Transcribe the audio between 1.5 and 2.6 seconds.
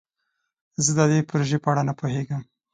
په اړه نه پوهیږم.